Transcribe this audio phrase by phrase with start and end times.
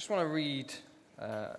[0.00, 0.72] just want to read
[1.20, 1.58] uh, a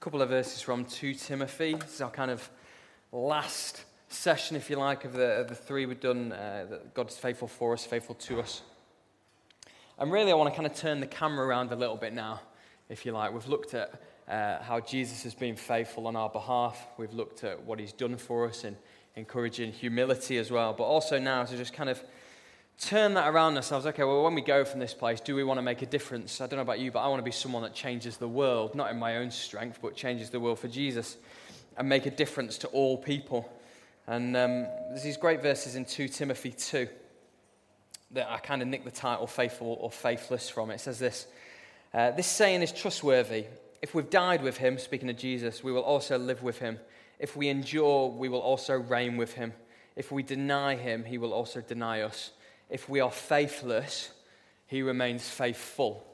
[0.00, 1.72] couple of verses from 2 Timothy.
[1.72, 2.46] This is our kind of
[3.10, 6.30] last session, if you like, of the, of the three we've done.
[6.30, 8.60] Uh, that God's faithful for us, faithful to us.
[9.98, 12.42] And really, I want to kind of turn the camera around a little bit now,
[12.90, 13.32] if you like.
[13.32, 17.62] We've looked at uh, how Jesus has been faithful on our behalf, we've looked at
[17.62, 18.76] what he's done for us in
[19.16, 22.04] encouraging humility as well, but also now to just kind of
[22.78, 23.86] turn that around ourselves.
[23.86, 26.40] Okay, well, when we go from this place, do we want to make a difference?
[26.40, 28.74] I don't know about you, but I want to be someone that changes the world,
[28.74, 31.16] not in my own strength, but changes the world for Jesus
[31.76, 33.50] and make a difference to all people.
[34.06, 36.88] And um, there's these great verses in 2 Timothy 2
[38.12, 40.70] that I kind of nick the title Faithful or Faithless from.
[40.70, 41.26] It says this
[41.92, 43.46] uh, This saying is trustworthy.
[43.82, 46.78] If we've died with him, speaking of Jesus, we will also live with him.
[47.18, 49.52] If we endure, we will also reign with him.
[49.94, 52.30] If we deny him, he will also deny us
[52.70, 54.10] if we are faithless,
[54.66, 56.04] he remains faithful.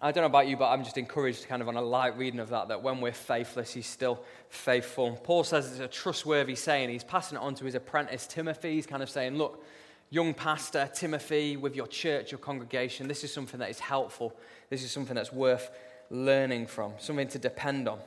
[0.00, 2.40] I don't know about you, but I'm just encouraged kind of on a light reading
[2.40, 5.12] of that, that when we're faithless, he's still faithful.
[5.22, 6.88] Paul says it's a trustworthy saying.
[6.88, 8.74] He's passing it on to his apprentice Timothy.
[8.74, 9.64] He's kind of saying, look,
[10.10, 14.36] young pastor Timothy, with your church, your congregation, this is something that is helpful.
[14.70, 15.70] This is something that's worth
[16.10, 18.00] learning from, something to depend on.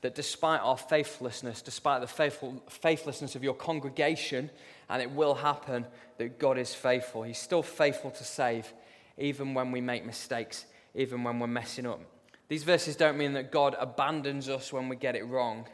[0.00, 4.50] That despite our faithlessness, despite the faithful, faithlessness of your congregation,
[4.88, 5.86] and it will happen
[6.18, 7.22] that God is faithful.
[7.22, 8.72] He's still faithful to save,
[9.18, 12.00] even when we make mistakes, even when we're messing up.
[12.48, 15.66] These verses don't mean that God abandons us when we get it wrong.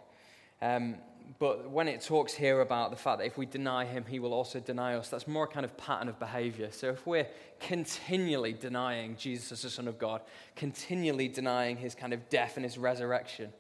[0.60, 0.96] Um,
[1.38, 4.32] but when it talks here about the fact that if we deny him, he will
[4.32, 6.70] also deny us, that's more a kind of pattern of behavior.
[6.70, 7.26] So if we're
[7.60, 10.22] continually denying Jesus as the Son of God,
[10.56, 13.52] continually denying his kind of death and his resurrection,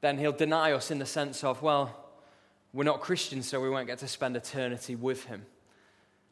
[0.00, 2.09] then he'll deny us in the sense of, well,
[2.72, 5.44] we're not Christians, so we won't get to spend eternity with him.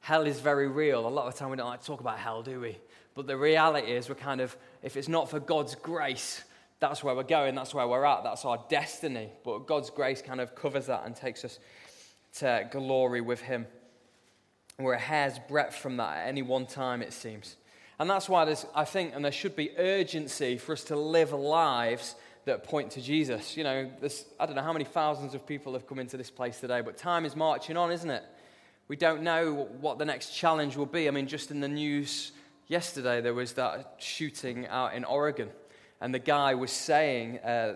[0.00, 1.06] Hell is very real.
[1.06, 2.78] A lot of the time we don't like to talk about hell, do we?
[3.14, 6.44] But the reality is, we're kind of, if it's not for God's grace,
[6.78, 9.30] that's where we're going, that's where we're at, that's our destiny.
[9.44, 11.58] But God's grace kind of covers that and takes us
[12.38, 13.66] to glory with Him.
[14.78, 17.56] We're a hair's breadth from that at any one time, it seems.
[17.98, 21.32] And that's why there's, I think, and there should be urgency for us to live
[21.32, 22.14] lives
[22.48, 23.56] that point to Jesus.
[23.56, 23.90] You know,
[24.40, 26.96] I don't know how many thousands of people have come into this place today, but
[26.96, 28.24] time is marching on, isn't it?
[28.88, 31.08] We don't know what the next challenge will be.
[31.08, 32.32] I mean, just in the news
[32.66, 35.50] yesterday, there was that shooting out in Oregon,
[36.00, 37.74] and the guy was saying, uh,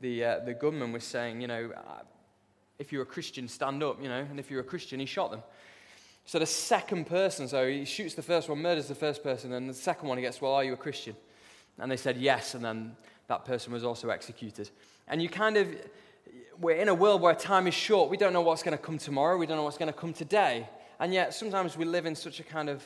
[0.00, 2.02] the, uh, the gunman was saying, you know, uh,
[2.78, 5.30] if you're a Christian, stand up, you know, and if you're a Christian, he shot
[5.30, 5.42] them.
[6.26, 9.68] So the second person, so he shoots the first one, murders the first person, and
[9.68, 11.16] the second one he gets, well, are you a Christian?
[11.78, 12.96] And they said yes, and then
[13.28, 14.70] that person was also executed.
[15.08, 15.68] And you kind of,
[16.60, 18.10] we're in a world where time is short.
[18.10, 19.36] We don't know what's going to come tomorrow.
[19.36, 20.68] We don't know what's going to come today.
[21.00, 22.84] And yet, sometimes we live in such a kind of,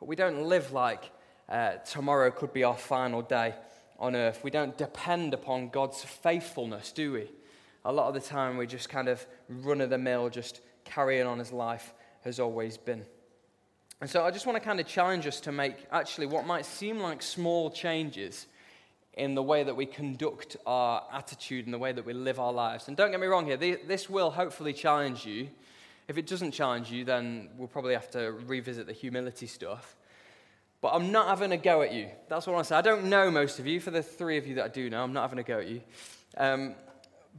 [0.00, 1.10] we don't live like
[1.48, 3.54] uh, tomorrow could be our final day
[3.98, 4.40] on earth.
[4.42, 7.30] We don't depend upon God's faithfulness, do we?
[7.84, 11.26] A lot of the time, we just kind of run of the mill, just carrying
[11.26, 11.92] on as life
[12.22, 13.04] has always been.
[14.00, 16.64] And so, I just want to kind of challenge us to make actually what might
[16.64, 18.46] seem like small changes
[19.16, 22.52] in the way that we conduct our attitude and the way that we live our
[22.52, 22.88] lives.
[22.88, 25.48] And don't get me wrong here, this will hopefully challenge you.
[26.08, 29.96] If it doesn't challenge you, then we'll probably have to revisit the humility stuff.
[30.80, 32.08] But I'm not having a go at you.
[32.28, 32.76] That's what I say.
[32.76, 33.80] I don't know most of you.
[33.80, 35.68] For the three of you that I do know, I'm not having a go at
[35.68, 35.80] you.
[36.36, 36.74] Um,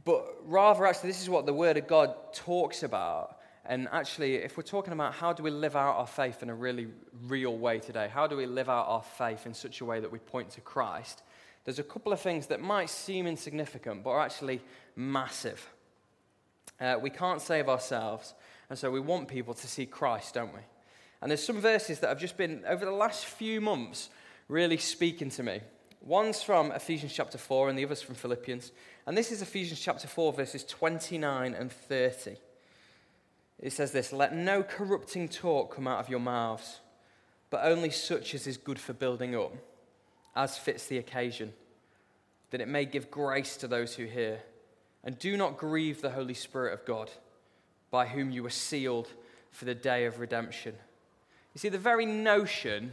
[0.04, 3.38] but rather, actually, this is what the Word of God talks about.
[3.64, 6.54] And actually, if we're talking about how do we live out our faith in a
[6.54, 6.88] really
[7.26, 10.10] real way today, how do we live out our faith in such a way that
[10.10, 11.22] we point to Christ?
[11.66, 14.62] There's a couple of things that might seem insignificant but are actually
[14.94, 15.68] massive.
[16.80, 18.34] Uh, we can't save ourselves,
[18.70, 20.60] and so we want people to see Christ, don't we?
[21.20, 24.10] And there's some verses that have just been, over the last few months,
[24.48, 25.60] really speaking to me.
[26.00, 28.70] One's from Ephesians chapter 4, and the other's from Philippians.
[29.04, 32.36] And this is Ephesians chapter 4, verses 29 and 30.
[33.58, 36.78] It says this Let no corrupting talk come out of your mouths,
[37.50, 39.52] but only such as is good for building up
[40.36, 41.52] as fits the occasion,
[42.50, 44.40] that it may give grace to those who hear.
[45.02, 47.10] And do not grieve the Holy Spirit of God,
[47.90, 49.08] by whom you were sealed
[49.50, 50.74] for the day of redemption.
[51.54, 52.92] You see, the very notion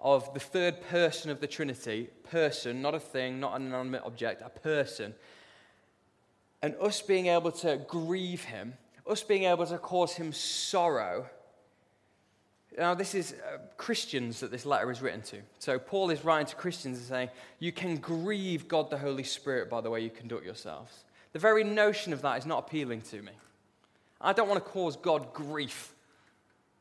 [0.00, 4.42] of the third person of the Trinity, person, not a thing, not an inanimate object,
[4.44, 5.14] a person,
[6.62, 8.74] and us being able to grieve him,
[9.06, 11.26] us being able to cause him sorrow
[12.78, 15.38] now, this is uh, Christians that this letter is written to.
[15.58, 17.28] So, Paul is writing to Christians and saying,
[17.58, 21.04] You can grieve God the Holy Spirit by the way you conduct yourselves.
[21.32, 23.32] The very notion of that is not appealing to me.
[24.20, 25.94] I don't want to cause God grief.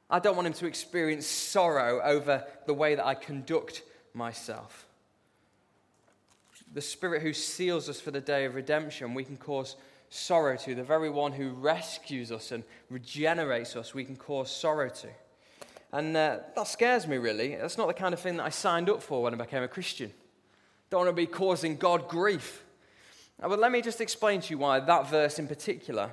[0.10, 3.84] I don't want him to experience sorrow over the way that I conduct
[4.14, 4.86] myself.
[6.72, 9.76] the Spirit who seals us for the day of redemption, we can cause
[10.10, 10.76] sorrow to.
[10.76, 15.08] The very one who rescues us and regenerates us, we can cause sorrow to.
[15.92, 17.56] And uh, that scares me, really.
[17.56, 19.68] That's not the kind of thing that I signed up for when I became a
[19.68, 20.14] Christian.
[20.90, 22.64] Don't want to be causing God grief.
[23.42, 26.12] Uh, but let me just explain to you why that verse in particular,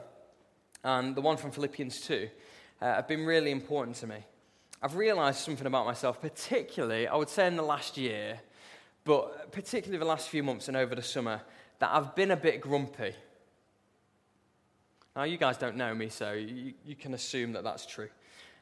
[0.82, 2.28] and the one from Philippians 2,
[2.81, 4.25] uh, have been really important to me.
[4.82, 8.40] I've realized something about myself, particularly, I would say in the last year,
[9.05, 11.40] but particularly the last few months and over the summer,
[11.79, 13.14] that I've been a bit grumpy.
[15.14, 18.08] Now, you guys don't know me, so you, you can assume that that's true.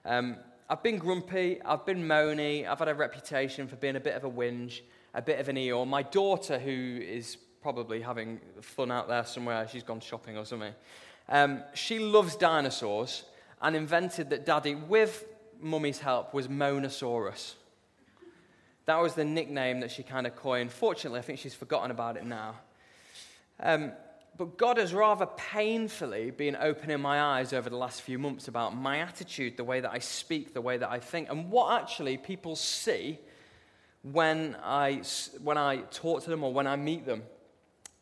[0.05, 0.37] Um,
[0.69, 4.25] I've been grumpy, I've been moany, I've had a reputation for being a bit of
[4.25, 4.81] a whinge,
[5.13, 5.87] a bit of an Eeyore.
[5.87, 6.71] My daughter, who
[7.03, 10.73] is probably having fun out there somewhere, she's gone shopping or something,
[11.29, 13.25] um, she loves dinosaurs
[13.61, 15.27] and invented that daddy, with
[15.61, 17.55] mummy's help, was Monosaurus.
[18.87, 20.73] That was the nickname that she kind of coined.
[20.73, 22.55] Fortunately, I think she's forgotten about it now.
[23.61, 23.93] Um,
[24.37, 28.77] but God has rather painfully been opening my eyes over the last few months about
[28.77, 32.17] my attitude, the way that I speak, the way that I think, and what actually
[32.17, 33.19] people see
[34.03, 35.03] when I,
[35.43, 37.23] when I talk to them or when I meet them.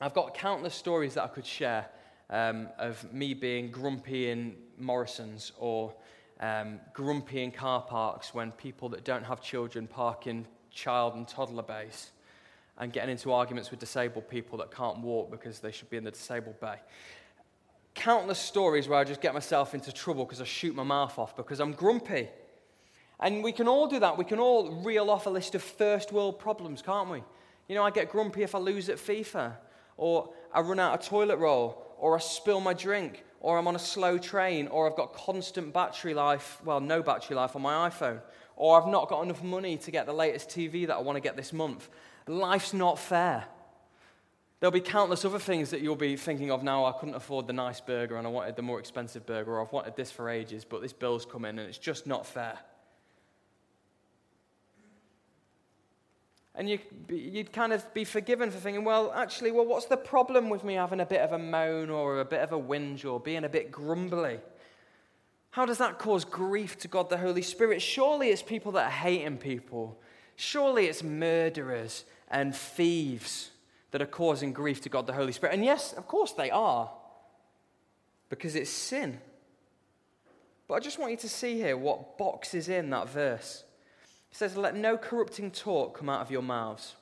[0.01, 1.87] I've got countless stories that I could share
[2.31, 5.95] um, of me being grumpy in Morrison's or
[6.41, 11.29] um, grumpy in car parks when people that don't have children park in child and
[11.29, 12.11] toddler bays
[12.79, 16.05] and getting into arguments with disabled people that can't walk because they should be in
[16.05, 16.77] the disabled bay.
[17.95, 21.37] Countless stories where I just get myself into trouble because I shoot my mouth off
[21.37, 22.29] because I'm grumpy.
[23.21, 24.19] And we can all do that.
[24.19, 27.23] We can all reel off a list of first world problems, can't we?
[27.69, 29.53] You know, I get grumpy if I lose at FIFA,
[29.97, 33.77] or I run out of toilet roll, or I spill my drink, or I'm on
[33.77, 37.89] a slow train, or I've got constant battery life, well, no battery life on my
[37.89, 38.21] iPhone,
[38.63, 41.21] or I've not got enough money to get the latest TV that I want to
[41.21, 41.89] get this month.
[42.29, 43.45] Life's not fair.
[44.61, 46.85] There'll be countless other things that you'll be thinking of now.
[46.85, 49.73] I couldn't afford the nice burger and I wanted the more expensive burger, or I've
[49.73, 52.57] wanted this for ages, but this bill's come in and it's just not fair.
[56.55, 60.51] And you, would kind of be forgiven for thinking, well, actually, well, what's the problem
[60.51, 63.19] with me having a bit of a moan or a bit of a whinge or
[63.19, 64.39] being a bit grumbly?
[65.53, 67.83] How does that cause grief to God the Holy Spirit?
[67.83, 70.01] Surely it's people that are hating people.
[70.35, 73.51] Surely it's murderers and thieves
[73.91, 75.55] that are causing grief to God the Holy Spirit.
[75.55, 76.91] And yes, of course they are,
[78.31, 79.21] because it's sin.
[80.67, 83.63] But I just want you to see here what boxes in that verse.
[84.31, 86.95] It says, Let no corrupting talk come out of your mouths.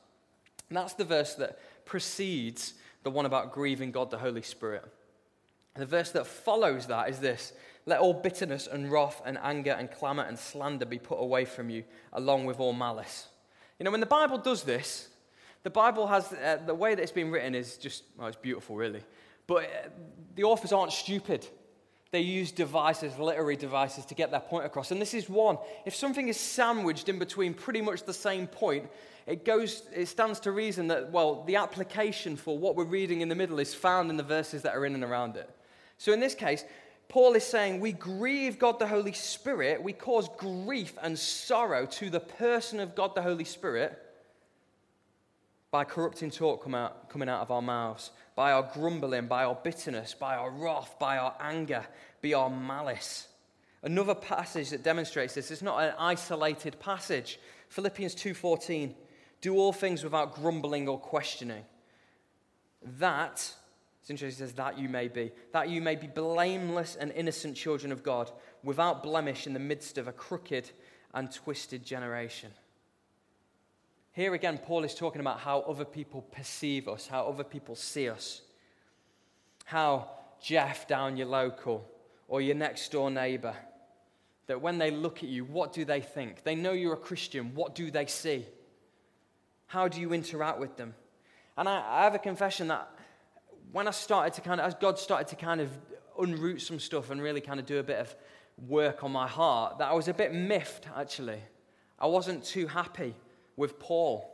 [0.69, 2.75] And that's the verse that precedes
[3.05, 4.85] the one about grieving God the Holy Spirit.
[5.75, 7.53] The verse that follows that is this
[7.87, 11.71] Let all bitterness and wrath and anger and clamor and slander be put away from
[11.71, 13.29] you, along with all malice.
[13.79, 15.09] You know, when the Bible does this,
[15.62, 18.77] the Bible has uh, the way that it's been written is just, well, it's beautiful,
[18.77, 19.03] really.
[19.47, 19.88] But uh,
[20.35, 21.47] the authors aren't stupid.
[22.12, 24.91] They use devices, literary devices, to get their point across.
[24.91, 25.59] And this is one.
[25.87, 28.88] If something is sandwiched in between pretty much the same point,
[29.27, 33.29] it, goes, it stands to reason that, well, the application for what we're reading in
[33.29, 35.49] the middle is found in the verses that are in and around it.
[35.99, 36.65] So in this case,
[37.11, 42.09] Paul is saying we grieve God the Holy Spirit, we cause grief and sorrow to
[42.09, 43.99] the person of God the Holy Spirit
[45.73, 49.56] by corrupting talk come out, coming out of our mouths, by our grumbling, by our
[49.56, 51.84] bitterness, by our wrath, by our anger,
[52.23, 53.27] by our malice.
[53.82, 57.41] Another passage that demonstrates this is not an isolated passage.
[57.70, 58.94] Philippians 2:14,
[59.41, 61.65] do all things without grumbling or questioning.
[62.82, 63.53] That
[64.01, 65.31] it's interesting, it says, that you may be.
[65.53, 68.31] That you may be blameless and innocent children of God,
[68.63, 70.71] without blemish in the midst of a crooked
[71.13, 72.51] and twisted generation.
[74.13, 78.09] Here again, Paul is talking about how other people perceive us, how other people see
[78.09, 78.43] us.
[79.65, 80.11] How
[80.43, 81.89] Jeff down your local
[82.27, 83.55] or your next door neighbor,
[84.47, 86.43] that when they look at you, what do they think?
[86.43, 87.55] They know you're a Christian.
[87.55, 88.47] What do they see?
[89.67, 90.95] How do you interact with them?
[91.57, 92.91] And I, I have a confession that
[93.72, 95.70] when I started to kind of, as God started to kind of
[96.19, 98.15] unroot some stuff and really kind of do a bit of
[98.69, 101.41] work on my heart, that I was a bit miffed actually.
[101.98, 103.15] I wasn't too happy
[103.56, 104.29] with Paul,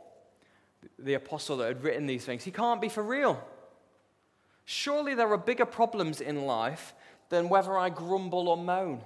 [0.97, 2.43] the apostle that had written these things.
[2.43, 3.41] He can't be for real.
[4.65, 6.93] Surely there are bigger problems in life
[7.29, 9.01] than whether I grumble or moan.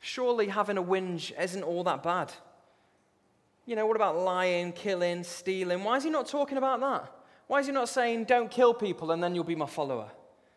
[0.00, 2.32] Surely having a whinge isn't all that bad.
[3.66, 5.84] You know, what about lying, killing, stealing?
[5.84, 7.12] Why is he not talking about that?
[7.52, 10.08] Why is he not saying, don't kill people and then you'll be my follower?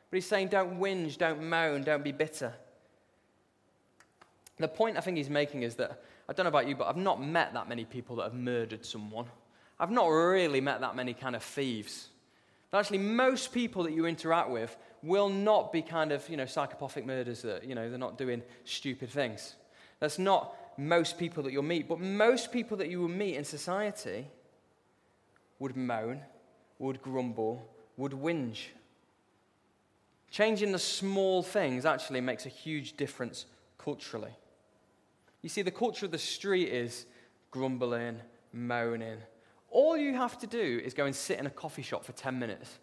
[0.10, 2.54] But he's saying, don't whinge, don't moan, don't be bitter.
[4.60, 6.96] The point I think he's making is that, I don't know about you, but I've
[6.96, 9.26] not met that many people that have murdered someone.
[9.78, 12.08] I've not really met that many kind of thieves.
[12.72, 16.46] But actually, most people that you interact with will not be kind of, you know,
[16.46, 19.56] psychopathic murders that, you know, they're not doing stupid things.
[20.00, 21.90] That's not most people that you'll meet.
[21.90, 24.28] But most people that you will meet in society
[25.60, 26.22] would moan,
[26.80, 27.68] would grumble,
[27.98, 28.68] would whinge.
[30.32, 33.46] Changing the small things actually makes a huge difference
[33.78, 34.34] culturally.
[35.42, 37.06] You see, the culture of the street is
[37.52, 38.20] grumbling,
[38.52, 39.18] moaning.
[39.70, 42.38] All you have to do is go and sit in a coffee shop for 10
[42.38, 42.80] minutes.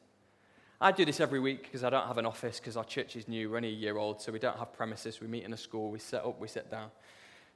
[0.80, 3.28] I do this every week because I don't have an office because our church is
[3.28, 3.50] new.
[3.50, 5.20] We're only a year old, so we don't have premises.
[5.20, 6.90] We meet in a school, we set up, we sit down.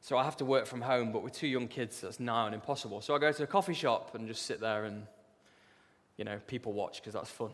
[0.00, 2.54] So I have to work from home, but with two young kids, that's nigh on
[2.54, 3.00] impossible.
[3.00, 5.06] So I go to a coffee shop and just sit there and,
[6.16, 7.50] you know, people watch because that's fun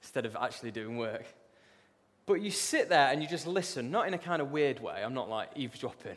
[0.00, 1.24] instead of actually doing work.
[2.26, 5.02] But you sit there and you just listen, not in a kind of weird way.
[5.04, 6.16] I'm not like eavesdropping.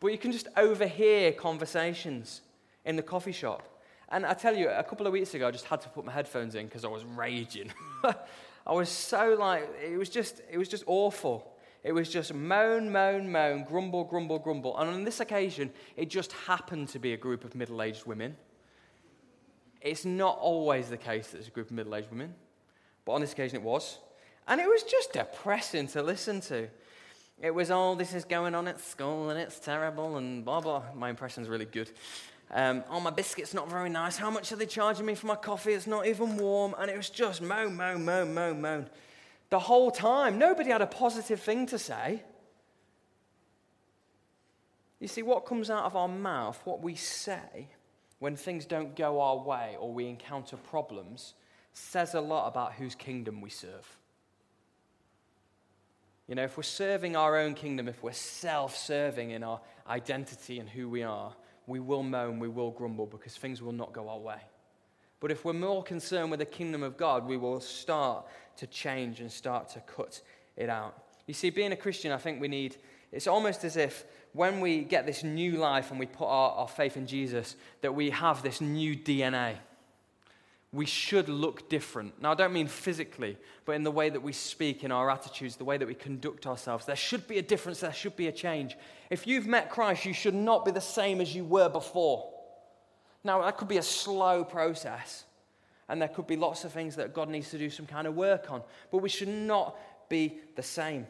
[0.00, 2.40] But you can just overhear conversations
[2.84, 3.68] in the coffee shop.
[4.08, 6.12] And I tell you, a couple of weeks ago, I just had to put my
[6.12, 7.72] headphones in because I was raging.
[8.66, 11.52] I was so like, it was just, it was just awful.
[11.82, 14.78] It was just moan, moan, moan, grumble, grumble, grumble.
[14.78, 18.36] And on this occasion, it just happened to be a group of middle aged women.
[19.82, 22.34] It's not always the case that it's a group of middle aged women,
[23.04, 23.98] but on this occasion it was.
[24.46, 26.68] And it was just depressing to listen to.
[27.40, 30.84] It was all this is going on at school and it's terrible and blah blah.
[30.94, 31.90] My impression's really good.
[32.52, 34.16] Um, oh, my biscuit's not very nice.
[34.16, 35.72] How much are they charging me for my coffee?
[35.72, 36.74] It's not even warm.
[36.78, 38.90] And it was just moan, moan, moan, moan, moan
[39.52, 40.38] the whole time.
[40.38, 42.22] Nobody had a positive thing to say.
[44.98, 47.68] You see, what comes out of our mouth, what we say
[48.22, 51.34] when things don't go our way or we encounter problems,
[51.72, 53.96] says a lot about whose kingdom we serve.
[56.28, 60.60] You know, if we're serving our own kingdom, if we're self serving in our identity
[60.60, 61.34] and who we are,
[61.66, 64.38] we will moan, we will grumble because things will not go our way.
[65.18, 69.18] But if we're more concerned with the kingdom of God, we will start to change
[69.18, 70.20] and start to cut
[70.56, 70.96] it out.
[71.26, 72.76] You see, being a Christian, I think we need,
[73.10, 76.68] it's almost as if when we get this new life and we put our, our
[76.68, 79.56] faith in Jesus, that we have this new DNA.
[80.72, 82.20] We should look different.
[82.22, 83.36] Now, I don't mean physically,
[83.66, 86.46] but in the way that we speak, in our attitudes, the way that we conduct
[86.46, 86.86] ourselves.
[86.86, 88.78] There should be a difference, there should be a change.
[89.10, 92.32] If you've met Christ, you should not be the same as you were before.
[93.22, 95.24] Now, that could be a slow process,
[95.90, 98.14] and there could be lots of things that God needs to do some kind of
[98.14, 99.76] work on, but we should not
[100.08, 101.06] be the same.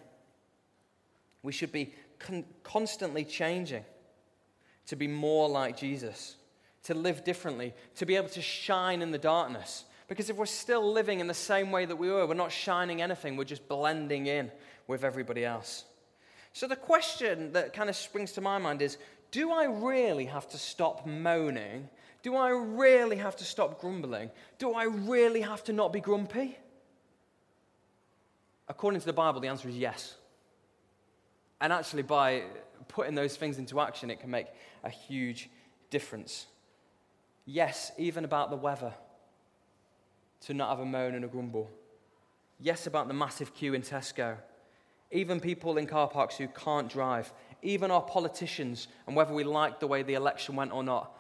[1.45, 3.85] We should be con- constantly changing
[4.87, 6.37] to be more like Jesus,
[6.85, 9.85] to live differently, to be able to shine in the darkness.
[10.09, 13.01] Because if we're still living in the same way that we were, we're not shining
[13.01, 14.51] anything, we're just blending in
[14.87, 15.85] with everybody else.
[16.53, 18.99] So the question that kind of springs to my mind is
[19.31, 21.89] do I really have to stop moaning
[22.23, 24.31] do I really have to stop grumbling?
[24.59, 26.57] Do I really have to not be grumpy?
[28.69, 30.15] According to the Bible, the answer is yes.
[31.63, 32.43] And actually, by
[32.89, 34.49] putting those things into action, it can make
[34.85, 35.49] a huge
[35.89, 36.47] difference.
[37.47, 38.93] Yes, even about the weather,
[40.43, 41.71] to not have a moan and a grumble.
[42.61, 44.37] Yes, about the massive queue in Tesco.
[45.11, 47.33] Even people in car parks who can't drive.
[47.63, 51.17] Even our politicians, and whether we like the way the election went or not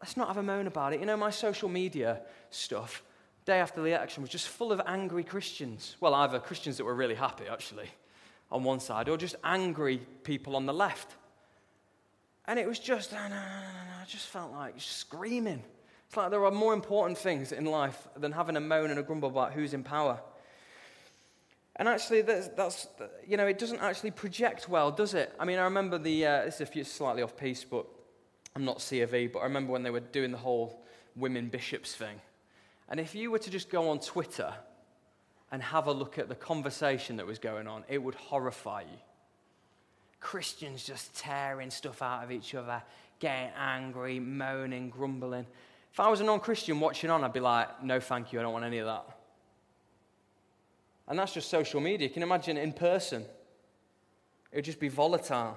[0.00, 1.00] let's not have a moan about it.
[1.00, 3.02] You know, my social media stuff,
[3.44, 5.96] day after the election, was just full of angry Christians.
[6.00, 7.88] Well, either Christians that were really happy, actually,
[8.50, 11.14] on one side, or just angry people on the left.
[12.46, 15.62] And it was just, no, no, no, no, I just felt like screaming.
[16.06, 19.02] It's like there are more important things in life than having a moan and a
[19.02, 20.20] grumble about who's in power.
[21.74, 22.86] And actually, that's, that's,
[23.26, 25.34] you know, it doesn't actually project well, does it?
[25.38, 27.84] I mean, I remember the, uh, this is a few slightly off piece, but
[28.54, 30.82] I'm not C of E, but I remember when they were doing the whole
[31.16, 32.20] women bishops thing.
[32.88, 34.54] And if you were to just go on Twitter
[35.56, 38.98] and have a look at the conversation that was going on, it would horrify you.
[40.20, 42.82] Christians just tearing stuff out of each other,
[43.20, 45.46] getting angry, moaning, grumbling.
[45.94, 48.42] If I was a non Christian watching on, I'd be like, no, thank you, I
[48.42, 49.06] don't want any of that.
[51.08, 52.06] And that's just social media.
[52.06, 53.22] You Can imagine in person?
[54.52, 55.56] It would just be volatile.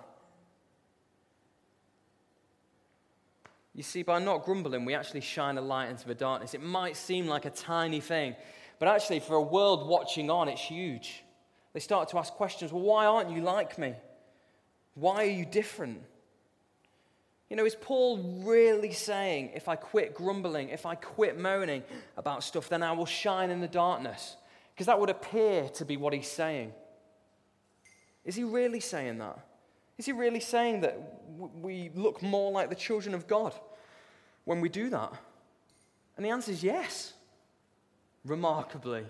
[3.76, 6.54] You see, by not grumbling, we actually shine a light into the darkness.
[6.54, 8.38] It might seem like a tiny thing,
[8.80, 11.24] but actually, for a world watching on, it's huge.
[11.74, 13.94] They start to ask questions well, why aren't you like me?
[14.96, 16.02] Why are you different?
[17.50, 21.84] You know, is Paul really saying, if I quit grumbling, if I quit moaning
[22.16, 24.36] about stuff, then I will shine in the darkness?
[24.74, 26.74] Because that would appear to be what he's saying.
[28.24, 29.40] Is he really saying that?
[29.98, 31.22] Is he really saying that
[31.60, 33.54] we look more like the children of God?
[34.50, 35.14] when we do that.
[36.18, 37.14] And the answer is yes,
[38.30, 39.06] remarkably.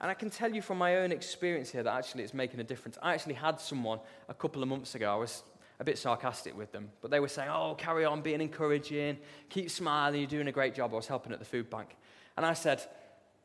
[0.00, 2.64] And I can tell you from my own experience here that actually it's making a
[2.64, 2.98] difference.
[3.02, 5.42] I actually had someone a couple of months ago, I was
[5.80, 9.18] a bit sarcastic with them, but they were saying, Oh, carry on being encouraging,
[9.48, 10.92] keep smiling, you're doing a great job.
[10.92, 11.96] I was helping at the food bank.
[12.36, 12.82] And I said,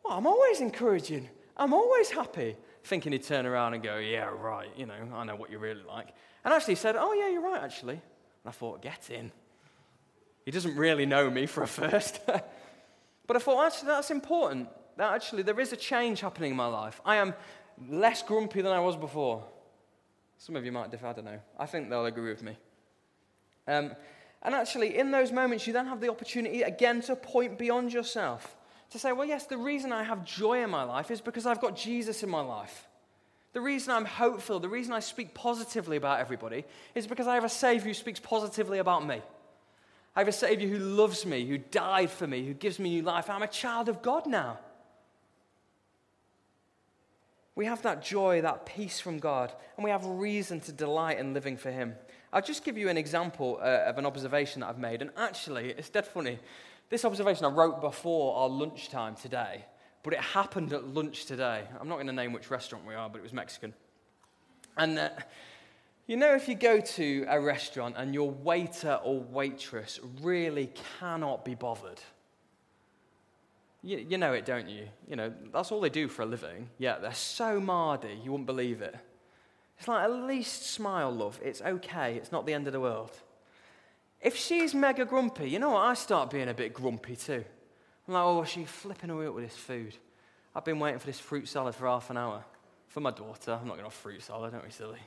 [0.04, 2.56] Well, I'm always encouraging, I'm always happy.
[2.84, 5.84] Thinking he'd turn around and go, Yeah, right, you know, I know what you're really
[5.84, 6.10] like.
[6.44, 7.96] And actually he said, Oh, yeah, you're right, actually.
[7.96, 9.32] And I thought, Get in.
[10.46, 12.20] He doesn't really know me for a first.
[13.28, 16.68] but I thought, actually, that's important that actually there is a change happening in my
[16.68, 17.02] life.
[17.06, 17.34] I am
[17.90, 19.44] less grumpy than I was before.
[20.38, 21.40] Some of you might differ, I don't know.
[21.58, 22.58] I think they'll agree with me.
[23.68, 23.92] Um,
[24.42, 28.58] and actually, in those moments, you then have the opportunity again to point beyond yourself.
[28.90, 31.62] To say, well, yes, the reason I have joy in my life is because I've
[31.62, 32.88] got Jesus in my life.
[33.54, 37.44] The reason I'm hopeful, the reason I speak positively about everybody is because I have
[37.44, 39.22] a Savior who speaks positively about me.
[40.16, 43.02] I have a Savior who loves me, who died for me, who gives me new
[43.02, 43.30] life.
[43.30, 44.60] I'm a child of God now.
[47.56, 51.34] We have that joy, that peace from God, and we have reason to delight in
[51.34, 51.96] living for Him.
[52.32, 55.70] I'll just give you an example uh, of an observation that I've made, and actually,
[55.70, 56.40] it's dead funny.
[56.90, 59.66] This observation I wrote before our lunchtime today,
[60.02, 61.64] but it happened at lunch today.
[61.80, 63.74] I'm not going to name which restaurant we are, but it was Mexican.
[64.76, 65.10] And uh,
[66.06, 71.46] you know, if you go to a restaurant and your waiter or waitress really cannot
[71.46, 72.02] be bothered,
[73.82, 74.88] you, you know it, don't you?
[75.08, 76.70] You know, that's all they do for a living.
[76.78, 78.96] Yeah, they're so mardy, you wouldn't believe it.
[79.78, 81.40] It's like, at least smile, love.
[81.44, 82.16] It's okay.
[82.16, 83.12] It's not the end of the world.
[84.22, 85.84] If she's mega grumpy, you know what?
[85.84, 87.44] I start being a bit grumpy too.
[88.08, 89.96] I'm like, oh, she's flipping away with this food.
[90.56, 92.46] I've been waiting for this fruit salad for half an hour.
[92.88, 95.00] For my daughter, I'm not going to fruit salad, don't be silly.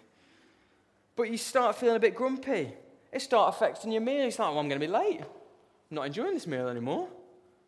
[1.17, 2.73] But you start feeling a bit grumpy.
[3.11, 4.27] It starts affecting your meal.
[4.27, 5.21] It's like, well, I'm going to be late.
[5.21, 7.09] I'm not enjoying this meal anymore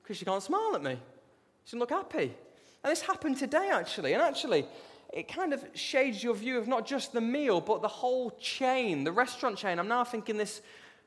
[0.02, 0.98] because she can't smile at me.
[1.64, 2.34] She doesn't look happy.
[2.84, 4.12] And this happened today, actually.
[4.12, 4.66] And actually,
[5.12, 9.04] it kind of shades your view of not just the meal, but the whole chain,
[9.04, 9.78] the restaurant chain.
[9.78, 10.60] I'm now thinking this,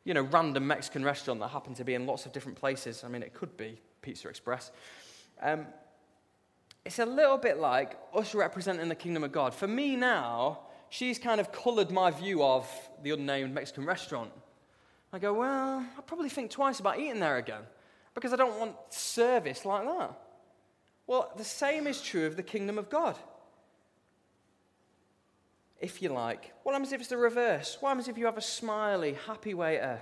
[0.03, 3.03] you know, random Mexican restaurant that happened to be in lots of different places.
[3.03, 4.71] I mean, it could be Pizza Express.
[5.41, 5.67] Um,
[6.83, 9.53] it's a little bit like us representing the kingdom of God.
[9.53, 12.69] For me now, she's kind of colored my view of
[13.01, 14.29] the unnamed Mexican restaurant.
[15.11, 17.63] I go, well, I probably think twice about eating there again
[18.13, 20.19] because I don't want service like that.
[21.07, 23.15] Well, the same is true of the kingdom of God.
[25.79, 27.77] If you like, what happens if it's the reverse?
[27.79, 29.99] What happens if you have a smiley, happy waiter?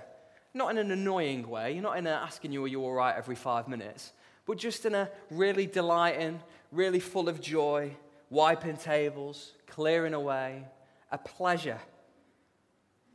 [0.52, 3.14] Not in an annoying way, You're not in a asking you, are you all right
[3.16, 4.12] every five minutes,
[4.44, 6.40] but just in a really delighting,
[6.72, 7.96] really full of joy,
[8.28, 10.64] wiping tables, clearing away,
[11.10, 11.78] a pleasure.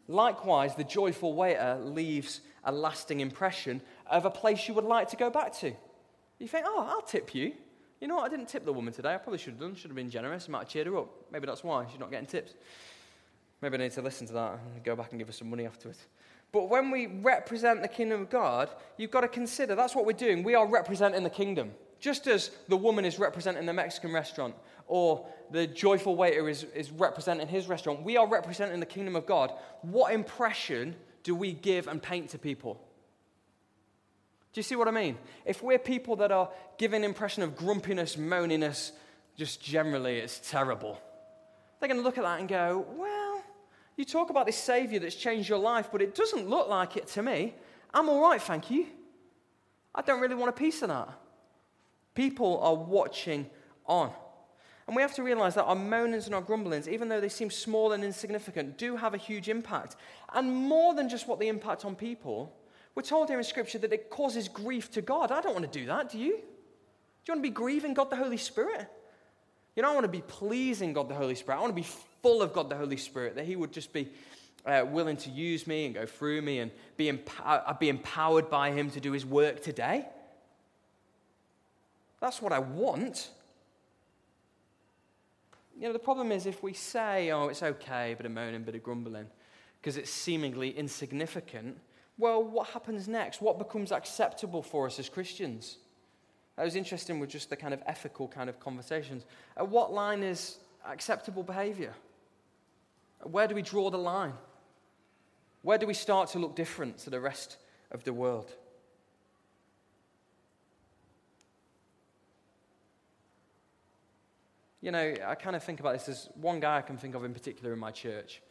[0.08, 5.15] Likewise, the joyful waiter leaves a lasting impression of a place you would like to
[5.15, 5.71] go back to.
[6.39, 7.53] You think, oh, I'll tip you.
[8.01, 8.25] You know what?
[8.25, 9.13] I didn't tip the woman today.
[9.13, 9.75] I probably should have done.
[9.75, 10.47] Should have been generous.
[10.47, 11.10] I might have cheered her up.
[11.31, 12.53] Maybe that's why she's not getting tips.
[13.62, 15.65] Maybe I need to listen to that and go back and give her some money
[15.65, 15.99] afterwards.
[16.51, 20.13] But when we represent the kingdom of God, you've got to consider that's what we're
[20.13, 20.43] doing.
[20.43, 21.71] We are representing the kingdom.
[22.05, 24.53] Just as the woman is representing the Mexican restaurant,
[24.85, 29.25] or the joyful waiter is, is representing his restaurant, we are representing the kingdom of
[29.25, 29.51] God.
[29.81, 32.79] What impression do we give and paint to people?
[34.53, 35.17] Do you see what I mean?
[35.45, 38.91] If we're people that are giving impression of grumpiness, moaniness,
[39.35, 41.01] just generally it's terrible,
[41.79, 43.43] they're going to look at that and go, well,
[43.97, 47.07] you talk about this Savior that's changed your life, but it doesn't look like it
[47.07, 47.55] to me.
[47.91, 48.85] I'm all right, thank you.
[49.95, 51.09] I don't really want a piece of that.
[52.15, 53.45] People are watching
[53.86, 54.12] on.
[54.88, 57.49] And we have to realize that our moanings and our grumblings, even though they seem
[57.49, 59.95] small and insignificant, do have a huge impact.
[60.34, 62.56] And more than just what the impact on people,
[62.93, 65.32] we're told here in Scripture that it causes grief to God.
[65.32, 66.34] I don't want to do that, do you?
[66.34, 68.88] Do you want to be grieving God the Holy Spirit?
[69.75, 71.58] You know, I want to be pleasing God the Holy Spirit.
[71.58, 71.88] I want to be
[72.21, 74.10] full of God the Holy Spirit, that He would just be
[74.65, 77.12] uh, willing to use me and go through me and be,
[77.43, 80.06] uh, be empowered by Him to do His work today.
[82.25, 83.29] That's what I want.
[85.79, 88.55] You know, the problem is if we say, oh, it's okay, a bit of moaning,
[88.55, 89.27] a bit of grumbling,
[89.79, 91.77] because it's seemingly insignificant,
[92.17, 93.43] well, what happens next?
[93.43, 95.77] What becomes acceptable for us as Christians?
[96.55, 99.23] That was interesting with just the kind of ethical kind of conversations.
[99.55, 101.93] At what line is acceptable behavior?
[103.21, 104.33] Where do we draw the line?
[105.61, 107.57] Where do we start to look different to the rest
[107.91, 108.51] of the world?
[114.86, 116.04] You know, I kind of think about this.
[116.06, 118.43] There's one guy I can think of in particular in my church,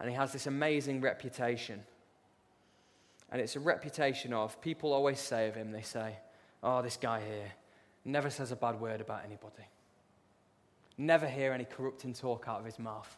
[0.00, 1.80] and he has this amazing reputation
[3.30, 6.16] And it's a reputation of people always say of him, they say,
[6.60, 7.52] oh, this guy here
[8.04, 9.62] never says a bad word about anybody.
[10.98, 13.16] Never hear any corrupting talk out of his mouth.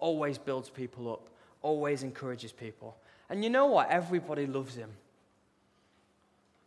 [0.00, 1.28] Always builds people up,
[1.62, 2.96] always encourages people.
[3.30, 3.90] And you know what?
[3.90, 4.90] Everybody loves him.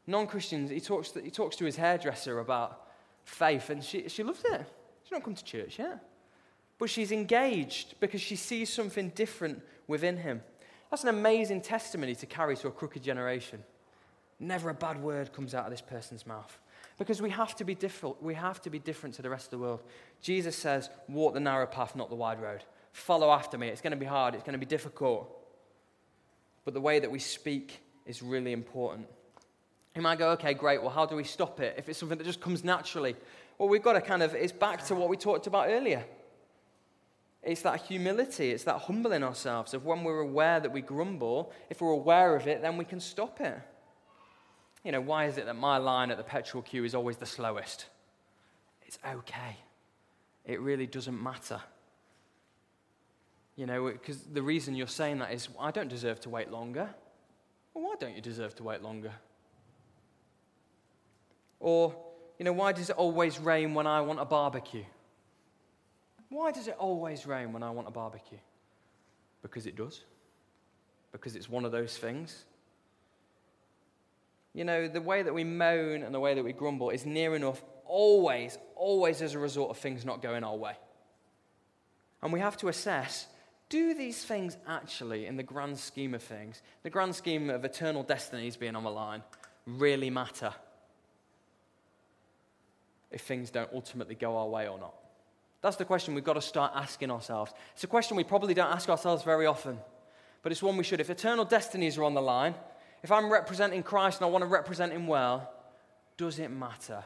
[0.07, 2.87] Non Christians, he talks, to, he talks to his hairdresser about
[3.25, 4.65] faith, and she, she loves it.
[5.11, 6.01] She's not come to church yet.
[6.79, 10.41] But she's engaged because she sees something different within him.
[10.89, 13.61] That's an amazing testimony to carry to a crooked generation.
[14.39, 16.57] Never a bad word comes out of this person's mouth.
[16.97, 18.23] Because we have to be different.
[18.23, 19.81] We have to be different to the rest of the world.
[20.21, 22.63] Jesus says, walk the narrow path, not the wide road.
[22.93, 23.67] Follow after me.
[23.67, 25.29] It's going to be hard, it's going to be difficult.
[26.63, 29.07] But the way that we speak is really important.
[29.95, 31.75] You might go, okay, great, well, how do we stop it?
[31.77, 33.15] If it's something that just comes naturally,
[33.61, 36.03] well, we've got to kind of, it's back to what we talked about earlier.
[37.43, 41.79] It's that humility, it's that humbling ourselves of when we're aware that we grumble, if
[41.79, 43.55] we're aware of it, then we can stop it.
[44.83, 47.27] You know, why is it that my line at the petrol queue is always the
[47.27, 47.85] slowest?
[48.87, 49.57] It's okay.
[50.43, 51.61] It really doesn't matter.
[53.55, 56.89] You know, because the reason you're saying that is, I don't deserve to wait longer.
[57.75, 59.13] Well, why don't you deserve to wait longer?
[61.59, 61.95] Or,
[62.41, 64.83] you know, why does it always rain when I want a barbecue?
[66.29, 68.39] Why does it always rain when I want a barbecue?
[69.43, 70.01] Because it does.
[71.11, 72.45] Because it's one of those things.
[74.55, 77.35] You know, the way that we moan and the way that we grumble is near
[77.35, 80.73] enough always, always as a result of things not going our way.
[82.23, 83.27] And we have to assess
[83.69, 88.01] do these things actually, in the grand scheme of things, the grand scheme of eternal
[88.01, 89.21] destinies being on the line,
[89.67, 90.55] really matter?
[93.11, 94.93] If things don't ultimately go our way or not?
[95.61, 97.53] That's the question we've got to start asking ourselves.
[97.73, 99.77] It's a question we probably don't ask ourselves very often,
[100.41, 100.99] but it's one we should.
[100.99, 102.55] If eternal destinies are on the line,
[103.03, 105.51] if I'm representing Christ and I want to represent Him well,
[106.17, 107.03] does it matter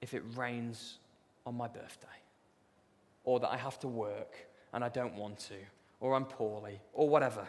[0.00, 0.98] if it rains
[1.46, 2.08] on my birthday?
[3.24, 4.34] Or that I have to work
[4.72, 5.54] and I don't want to?
[6.00, 6.80] Or I'm poorly?
[6.92, 7.46] Or whatever?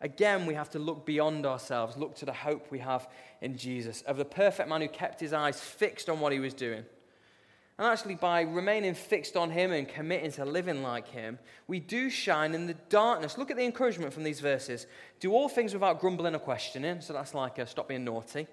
[0.00, 3.08] Again, we have to look beyond ourselves, look to the hope we have
[3.40, 6.52] in Jesus, of the perfect man who kept his eyes fixed on what he was
[6.52, 6.84] doing.
[7.78, 12.08] And actually, by remaining fixed on him and committing to living like him, we do
[12.08, 13.36] shine in the darkness.
[13.36, 14.86] Look at the encouragement from these verses.
[15.20, 17.02] Do all things without grumbling or questioning.
[17.02, 18.46] So that's like a stop being naughty.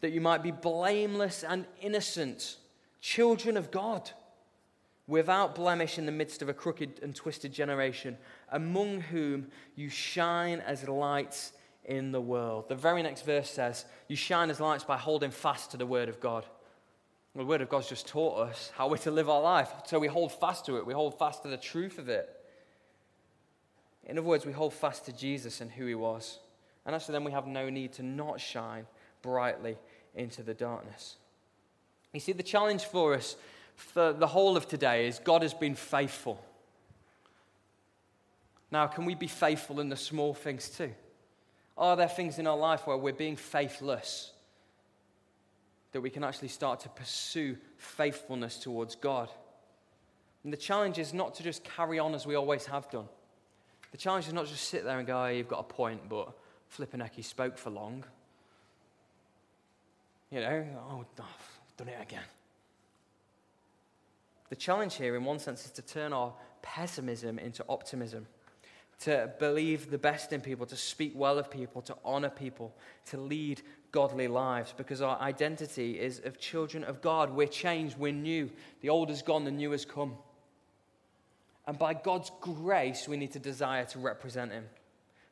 [0.00, 2.56] That you might be blameless and innocent,
[3.00, 4.10] children of God
[5.10, 8.16] without blemish in the midst of a crooked and twisted generation,
[8.52, 11.52] among whom you shine as lights
[11.84, 12.68] in the world.
[12.68, 16.08] The very next verse says, You shine as lights by holding fast to the word
[16.08, 16.46] of God.
[17.34, 19.72] the word of God's just taught us how we're to live our life.
[19.84, 22.28] So we hold fast to it, we hold fast to the truth of it.
[24.06, 26.38] In other words, we hold fast to Jesus and who he was.
[26.86, 28.86] And actually, then we have no need to not shine
[29.22, 29.76] brightly
[30.14, 31.16] into the darkness.
[32.12, 33.34] You see, the challenge for us
[33.80, 36.42] for the whole of today is God has been faithful.
[38.70, 40.92] Now, can we be faithful in the small things too?
[41.76, 44.32] Are there things in our life where we're being faithless?
[45.92, 49.28] That we can actually start to pursue faithfulness towards God.
[50.44, 53.08] And the challenge is not to just carry on as we always have done.
[53.92, 56.32] The challenge is not just sit there and go, oh, you've got a point, but
[56.68, 58.04] flipping spoke for long.
[60.30, 62.22] You know, oh, I've done it again.
[64.50, 68.26] The challenge here, in one sense, is to turn our pessimism into optimism,
[69.00, 72.74] to believe the best in people, to speak well of people, to honor people,
[73.06, 77.30] to lead godly lives, because our identity is of children of God.
[77.30, 78.50] We're changed, we're new.
[78.82, 80.16] The old is gone, the new has come.
[81.66, 84.64] And by God's grace, we need to desire to represent Him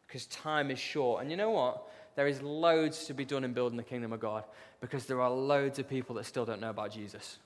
[0.06, 1.22] because time is short.
[1.22, 1.90] And you know what?
[2.14, 4.44] There is loads to be done in building the kingdom of God
[4.80, 7.38] because there are loads of people that still don't know about Jesus.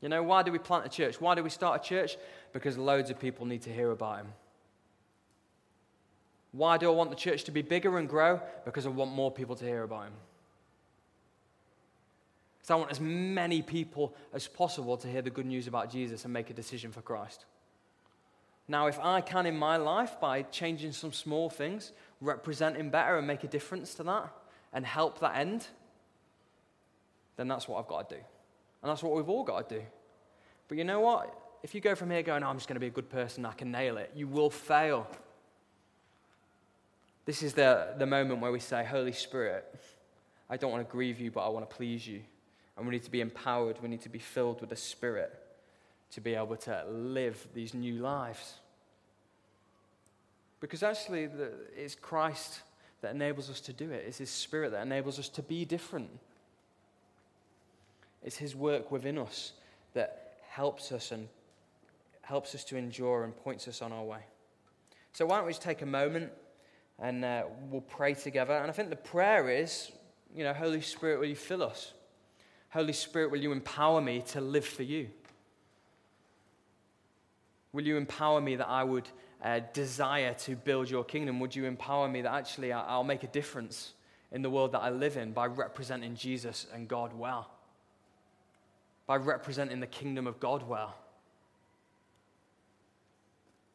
[0.00, 1.20] You know, why do we plant a church?
[1.20, 2.16] Why do we start a church?
[2.52, 4.28] Because loads of people need to hear about him.
[6.52, 8.40] Why do I want the church to be bigger and grow?
[8.64, 10.12] Because I want more people to hear about him.
[12.58, 16.24] Because I want as many people as possible to hear the good news about Jesus
[16.24, 17.44] and make a decision for Christ.
[18.68, 23.16] Now, if I can in my life, by changing some small things, represent him better
[23.16, 24.30] and make a difference to that
[24.72, 25.66] and help that end,
[27.36, 28.22] then that's what I've got to do.
[28.82, 29.84] And that's what we've all got to do.
[30.68, 31.34] But you know what?
[31.62, 33.44] If you go from here going, oh, I'm just going to be a good person,
[33.44, 35.08] I can nail it, you will fail.
[37.24, 39.66] This is the, the moment where we say, Holy Spirit,
[40.48, 42.22] I don't want to grieve you, but I want to please you.
[42.76, 43.82] And we need to be empowered.
[43.82, 45.36] We need to be filled with the Spirit
[46.12, 48.54] to be able to live these new lives.
[50.60, 52.62] Because actually, the, it's Christ
[53.00, 54.04] that enables us to do it.
[54.06, 56.10] It's His Spirit that enables us to be different.
[58.22, 59.52] It's His work within us
[59.94, 61.28] that helps us and
[62.22, 64.20] helps us to endure and points us on our way.
[65.12, 66.30] So, why don't we just take a moment
[66.98, 68.54] and uh, we'll pray together?
[68.54, 69.90] And I think the prayer is,
[70.34, 71.92] you know, Holy Spirit, will you fill us?
[72.70, 75.08] Holy Spirit, will you empower me to live for you?
[77.72, 79.08] Will you empower me that I would
[79.42, 81.40] uh, desire to build your kingdom?
[81.40, 83.94] Would you empower me that actually I'll make a difference
[84.32, 87.50] in the world that I live in by representing Jesus and God well?
[89.08, 90.94] By representing the kingdom of God well?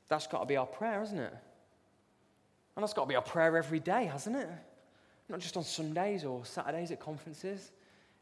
[0.07, 1.33] That's got to be our prayer, isn't it?
[2.75, 4.47] And that's got to be our prayer every day, hasn't it?
[5.27, 7.71] Not just on Sundays or Saturdays at conferences.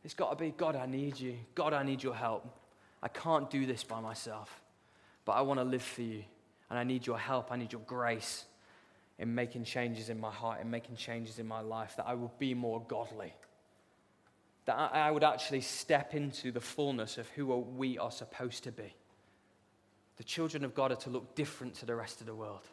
[0.04, 1.36] It's got to be God, I need you.
[1.54, 2.48] God, I need your help.
[3.04, 4.62] I can't do this by myself,
[5.26, 6.24] but I want to live for you.
[6.70, 7.52] And I need your help.
[7.52, 8.46] I need your grace
[9.20, 12.32] in making changes in my heart, in making changes in my life, that I will
[12.40, 13.34] be more godly.
[14.66, 18.94] That I would actually step into the fullness of who we are supposed to be.
[20.18, 22.68] The children of God are to look different to the rest of the world.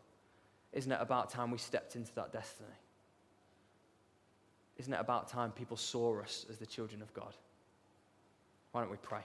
[0.72, 2.68] Isn't it about time we stepped into that destiny?
[4.76, 7.34] Isn't it about time people saw us as the children of God?
[8.72, 9.22] Why don't we pray?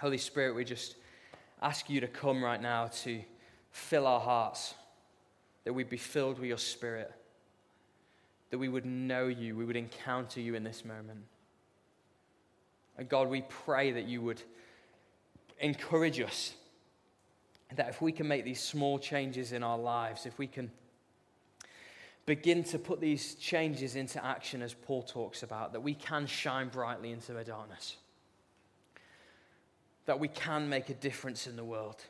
[0.00, 0.96] Holy Spirit, we just
[1.60, 3.20] ask you to come right now to
[3.70, 4.74] fill our hearts,
[5.64, 7.12] that we'd be filled with your Spirit,
[8.50, 11.20] that we would know you, we would encounter you in this moment.
[12.96, 14.42] And God, we pray that you would
[15.60, 16.54] encourage us,
[17.76, 20.70] that if we can make these small changes in our lives, if we can
[22.26, 26.68] begin to put these changes into action, as Paul talks about, that we can shine
[26.68, 27.96] brightly into the darkness,
[30.06, 32.02] that we can make a difference in the world,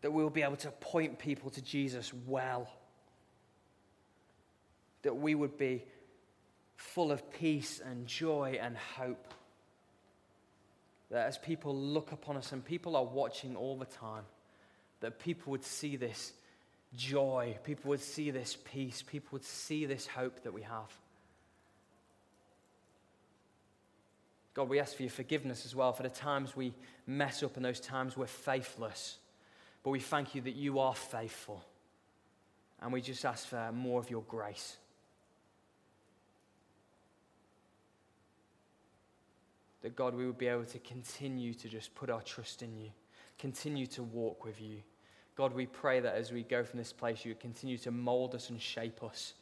[0.00, 2.68] that we'll be able to point people to Jesus well,
[5.06, 5.84] that we would be
[6.74, 9.32] full of peace and joy and hope.
[11.10, 14.24] That as people look upon us and people are watching all the time,
[15.00, 16.32] that people would see this
[16.96, 17.56] joy.
[17.62, 19.04] People would see this peace.
[19.06, 20.92] People would see this hope that we have.
[24.54, 26.74] God, we ask for your forgiveness as well for the times we
[27.06, 29.18] mess up and those times we're faithless.
[29.84, 31.62] But we thank you that you are faithful.
[32.82, 34.78] And we just ask for more of your grace.
[39.86, 42.90] That God, we would be able to continue to just put our trust in you,
[43.38, 44.78] continue to walk with you.
[45.36, 48.50] God, we pray that as we go from this place, you continue to mold us
[48.50, 49.34] and shape us,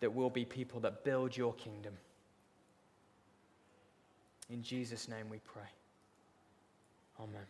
[0.00, 1.92] that we'll be people that build your kingdom.
[4.50, 5.70] In Jesus' name we pray.
[7.20, 7.46] Amen.